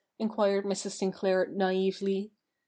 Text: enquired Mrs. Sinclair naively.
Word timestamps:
enquired 0.17 0.65
Mrs. 0.65 0.93
Sinclair 0.93 1.45
naively. 1.45 2.31